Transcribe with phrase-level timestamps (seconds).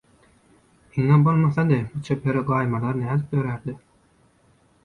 [1.03, 3.77] Iňňe bolmasady bu çeper gaýmalar nädip dörärdi?!